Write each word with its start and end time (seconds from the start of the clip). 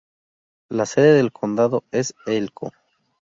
La 0.69 0.87
sede 0.87 1.13
del 1.13 1.31
condado 1.31 1.83
es 1.91 2.15
Elko. 2.25 2.71